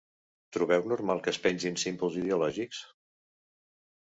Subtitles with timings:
[0.55, 2.81] Trobeu normal que es pengin símbols ideològics?